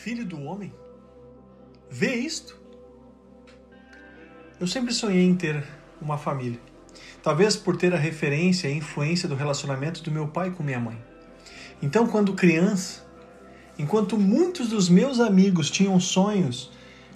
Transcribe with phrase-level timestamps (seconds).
[0.00, 0.72] Filho do homem?
[1.90, 2.56] Vê isto?
[4.60, 5.64] Eu sempre sonhei em ter
[6.00, 6.60] uma família.
[7.20, 10.96] Talvez por ter a referência e influência do relacionamento do meu pai com minha mãe.
[11.82, 13.04] Então, quando criança,
[13.76, 16.70] enquanto muitos dos meus amigos tinham sonhos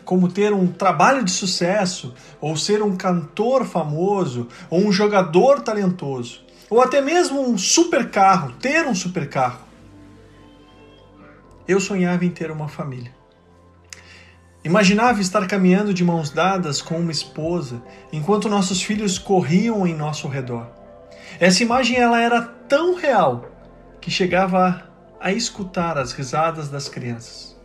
[0.05, 6.41] como ter um trabalho de sucesso, ou ser um cantor famoso, ou um jogador talentoso,
[6.69, 9.72] ou até mesmo um super carro, ter um super carro.
[11.73, 13.11] Eu sonhava em ter uma família.
[14.63, 20.29] Imaginava estar caminhando de mãos dadas com uma esposa, enquanto nossos filhos corriam em nosso
[20.29, 20.71] redor.
[21.41, 23.49] Essa imagem ela era tão real
[24.03, 24.87] que chegava
[25.19, 27.59] a, a escutar as risadas das crianças.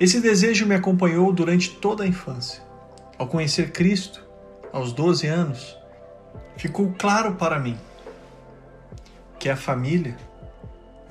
[0.00, 2.62] Esse desejo me acompanhou durante toda a infância.
[3.18, 4.24] Ao conhecer Cristo,
[4.72, 5.76] aos 12 anos,
[6.56, 7.76] ficou claro para mim
[9.38, 10.16] que a família,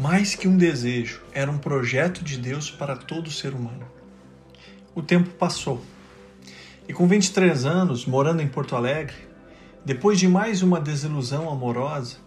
[0.04, 3.88] mais que um desejo, era um projeto de Deus para todo ser humano.
[4.94, 5.82] O tempo passou.
[6.86, 9.16] E com 23 anos, morando em Porto Alegre,
[9.86, 12.18] depois de mais uma desilusão amorosa,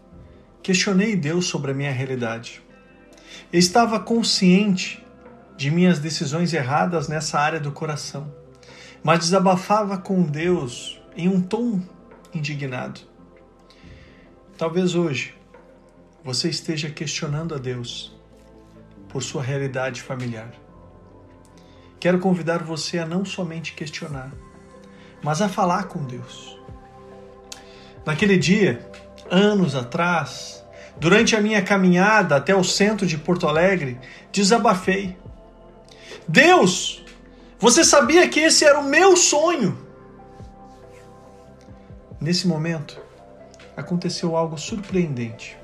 [0.62, 2.62] questionei Deus sobre a minha realidade.
[3.52, 5.04] Eu estava consciente
[5.54, 8.34] de minhas decisões erradas nessa área do coração,
[9.04, 11.82] mas desabafava com Deus em um tom
[12.32, 13.02] indignado.
[14.56, 15.35] Talvez hoje
[16.26, 18.12] você esteja questionando a Deus
[19.08, 20.50] por sua realidade familiar.
[22.00, 24.32] Quero convidar você a não somente questionar,
[25.22, 26.58] mas a falar com Deus.
[28.04, 28.90] Naquele dia,
[29.30, 30.64] anos atrás,
[30.96, 33.96] durante a minha caminhada até o centro de Porto Alegre,
[34.32, 35.16] desabafei
[36.26, 37.04] Deus,
[37.56, 39.78] você sabia que esse era o meu sonho?
[42.20, 43.00] Nesse momento,
[43.76, 45.56] aconteceu algo surpreendente.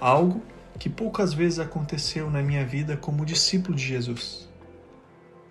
[0.00, 0.42] Algo
[0.78, 4.48] que poucas vezes aconteceu na minha vida como discípulo de Jesus.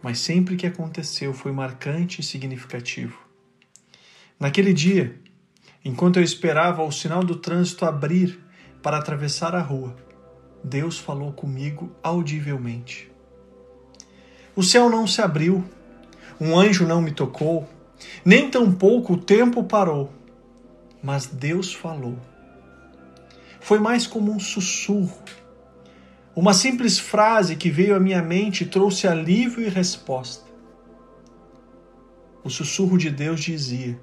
[0.02, 3.18] Mas sempre que aconteceu foi marcante e significativo.
[4.40, 5.20] Naquele dia,
[5.84, 8.40] enquanto eu esperava o sinal do trânsito abrir
[8.84, 9.96] para atravessar a rua,
[10.64, 13.12] Deus falou comigo audivelmente.
[14.56, 15.64] O céu não se abriu,
[16.40, 17.68] um anjo não me tocou,
[18.24, 20.14] nem tampouco o tempo parou,
[21.02, 22.18] mas Deus falou.
[23.66, 25.24] Foi mais como um sussurro.
[26.36, 30.46] Uma simples frase que veio à minha mente trouxe alívio e resposta.
[32.44, 34.00] O sussurro de Deus dizia: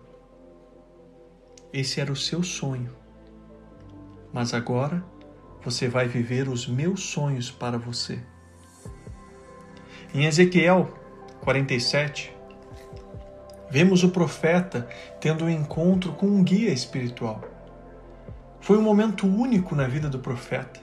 [1.72, 2.90] Esse era o seu sonho,
[4.32, 5.00] mas agora
[5.64, 8.18] você vai viver os meus sonhos para você.
[10.12, 10.92] Em Ezequiel
[11.42, 12.34] 47,
[13.70, 14.88] vemos o profeta
[15.20, 17.51] tendo um encontro com um guia espiritual.
[18.62, 20.80] Foi um momento único na vida do profeta.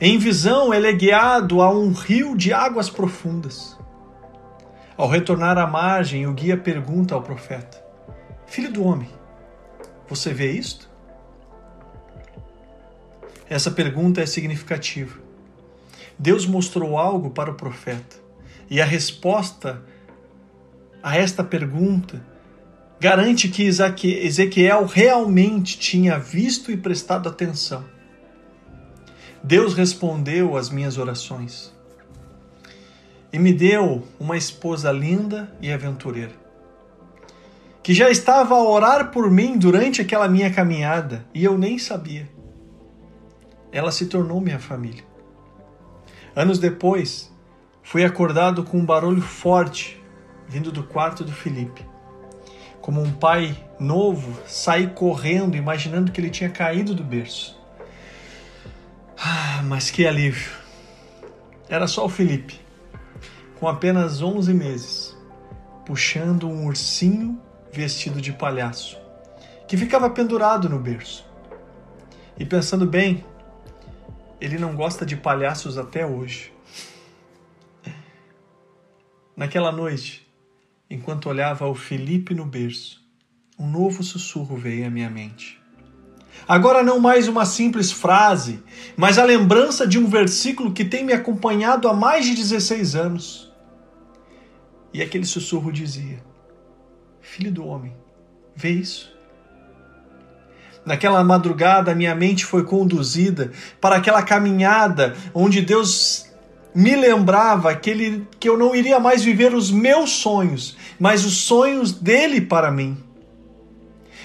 [0.00, 3.78] Em visão, ele é guiado a um rio de águas profundas.
[4.96, 7.82] Ao retornar à margem, o guia pergunta ao profeta:
[8.46, 9.10] Filho do homem,
[10.08, 10.88] você vê isto?
[13.48, 15.18] Essa pergunta é significativa.
[16.18, 18.16] Deus mostrou algo para o profeta
[18.70, 19.82] e a resposta
[21.02, 22.22] a esta pergunta
[23.00, 27.84] garante que Ezequiel realmente tinha visto e prestado atenção.
[29.42, 31.72] Deus respondeu às minhas orações
[33.32, 36.32] e me deu uma esposa linda e aventureira,
[37.82, 42.28] que já estava a orar por mim durante aquela minha caminhada e eu nem sabia.
[43.70, 45.04] Ela se tornou minha família.
[46.34, 47.30] Anos depois,
[47.90, 49.98] Fui acordado com um barulho forte
[50.46, 51.82] vindo do quarto do Felipe.
[52.88, 57.54] Como um pai novo, saí correndo, imaginando que ele tinha caído do berço.
[59.14, 60.50] Ah, mas que alívio!
[61.68, 62.58] Era só o Felipe,
[63.60, 65.14] com apenas 11 meses,
[65.84, 67.38] puxando um ursinho
[67.70, 68.98] vestido de palhaço,
[69.66, 71.28] que ficava pendurado no berço.
[72.38, 73.22] E pensando bem,
[74.40, 76.54] ele não gosta de palhaços até hoje.
[79.36, 80.26] Naquela noite,
[80.90, 83.02] enquanto olhava o Felipe no berço,
[83.58, 85.58] um novo sussurro veio à minha mente.
[86.46, 88.62] Agora não mais uma simples frase,
[88.96, 93.52] mas a lembrança de um versículo que tem me acompanhado há mais de 16 anos.
[94.92, 96.22] E aquele sussurro dizia:
[97.20, 97.92] Filho do homem,
[98.54, 99.12] vê isso?
[100.86, 106.27] Naquela madrugada, minha mente foi conduzida para aquela caminhada onde Deus
[106.78, 111.38] me lembrava que, ele, que eu não iria mais viver os meus sonhos, mas os
[111.38, 112.96] sonhos dele para mim.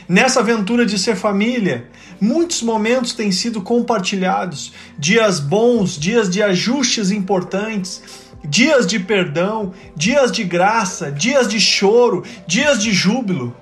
[0.07, 1.89] Nessa aventura de ser família,
[2.21, 8.03] muitos momentos têm sido compartilhados, dias bons, dias de ajustes importantes,
[8.43, 13.57] dias de perdão, dias de graça, dias de choro, dias de júbilo,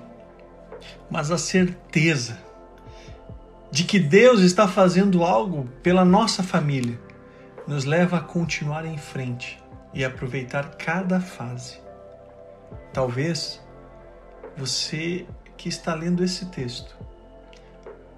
[1.10, 2.38] mas a certeza
[3.70, 7.00] de que Deus está fazendo algo pela nossa família
[7.66, 9.62] nos leva a continuar em frente
[9.94, 11.80] e aproveitar cada fase.
[12.92, 13.62] Talvez
[14.56, 15.26] você
[15.56, 16.96] que está lendo esse texto,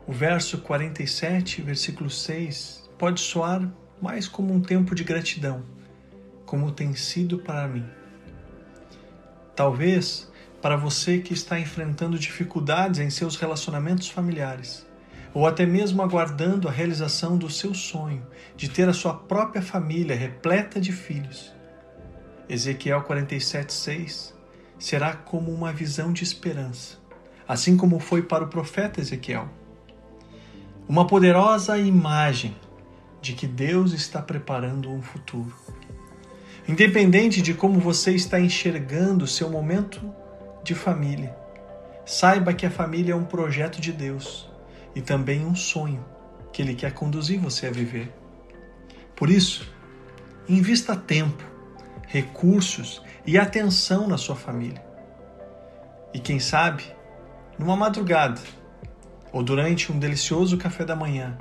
[0.06, 3.68] o verso 47, versículo 6, pode soar
[4.00, 5.62] mais como um tempo de gratidão,
[6.44, 7.86] como tem sido para mim.
[9.56, 10.30] Talvez
[10.60, 14.86] para você que está enfrentando dificuldades em seus relacionamentos familiares,
[15.34, 18.24] ou até mesmo aguardando a realização do seu sonho
[18.56, 21.52] de ter a sua própria família repleta de filhos.
[22.48, 24.32] Ezequiel 47:6
[24.78, 26.98] será como uma visão de esperança,
[27.48, 29.48] assim como foi para o profeta Ezequiel.
[30.88, 32.54] Uma poderosa imagem
[33.20, 35.52] de que Deus está preparando um futuro.
[36.68, 40.00] Independente de como você está enxergando seu momento
[40.62, 41.34] de família,
[42.04, 44.53] saiba que a família é um projeto de Deus
[44.94, 46.04] e também um sonho
[46.52, 48.12] que Ele quer conduzir você a viver.
[49.16, 49.72] Por isso,
[50.48, 51.42] invista tempo,
[52.06, 54.84] recursos e atenção na sua família.
[56.12, 56.84] E quem sabe,
[57.58, 58.40] numa madrugada,
[59.32, 61.36] ou durante um delicioso café da manhã,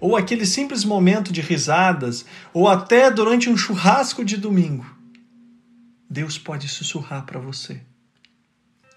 [0.00, 4.86] ou aquele simples momento de risadas, ou até durante um churrasco de domingo,
[6.08, 7.82] Deus pode sussurrar para você: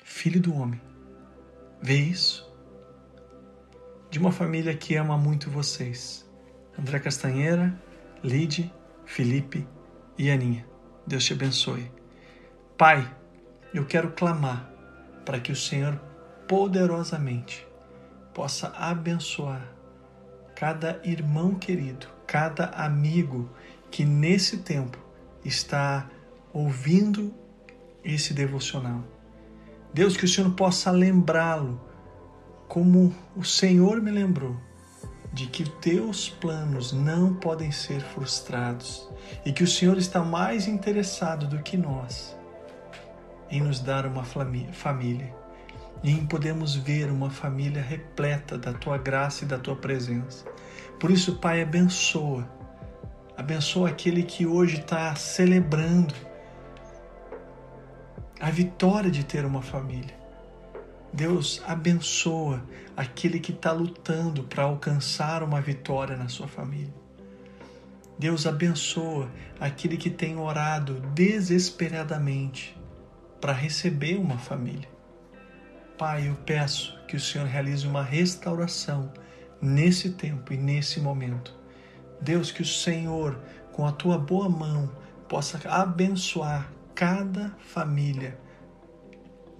[0.03, 0.79] Filho do homem,
[1.81, 2.50] vê isso?
[4.11, 6.29] De uma família que ama muito vocês.
[6.77, 7.73] André Castanheira,
[8.21, 8.71] Lide,
[9.05, 9.65] Felipe
[10.17, 10.67] e Aninha.
[11.07, 11.89] Deus te abençoe.
[12.77, 13.09] Pai,
[13.73, 14.69] eu quero clamar
[15.25, 15.95] para que o Senhor
[16.45, 17.65] poderosamente
[18.33, 19.65] possa abençoar
[20.57, 23.49] cada irmão querido, cada amigo
[23.89, 24.97] que nesse tempo
[25.45, 26.09] está
[26.51, 27.33] ouvindo
[28.03, 29.05] esse devocional.
[29.93, 31.90] Deus, que o Senhor possa lembrá-lo
[32.71, 34.55] como o Senhor me lembrou
[35.33, 39.09] de que teus planos não podem ser frustrados
[39.45, 42.33] e que o Senhor está mais interessado do que nós
[43.49, 45.35] em nos dar uma família
[46.01, 50.45] e em podermos ver uma família repleta da tua graça e da tua presença.
[50.97, 52.49] Por isso, Pai, abençoa,
[53.35, 56.15] abençoa aquele que hoje está celebrando
[58.39, 60.20] a vitória de ter uma família.
[61.13, 62.63] Deus abençoa
[62.95, 66.93] aquele que está lutando para alcançar uma vitória na sua família.
[68.17, 69.29] Deus abençoa
[69.59, 72.79] aquele que tem orado desesperadamente
[73.41, 74.87] para receber uma família.
[75.97, 79.11] Pai, eu peço que o Senhor realize uma restauração
[79.61, 81.53] nesse tempo e nesse momento.
[82.21, 83.37] Deus, que o Senhor,
[83.73, 84.89] com a tua boa mão,
[85.27, 88.39] possa abençoar cada família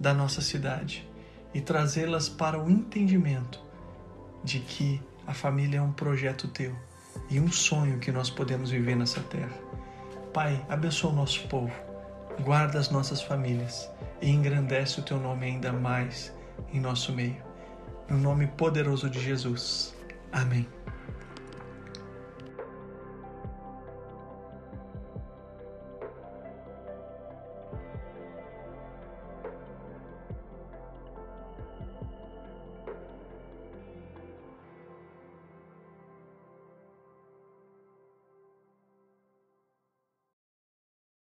[0.00, 1.11] da nossa cidade
[1.54, 3.60] e trazê-las para o entendimento
[4.42, 6.74] de que a família é um projeto teu
[7.30, 9.52] e um sonho que nós podemos viver nessa terra.
[10.32, 11.72] Pai, abençoa o nosso povo,
[12.42, 13.88] guarda as nossas famílias
[14.20, 16.32] e engrandece o teu nome ainda mais
[16.72, 17.42] em nosso meio.
[18.08, 19.94] No nome poderoso de Jesus.
[20.32, 20.66] Amém.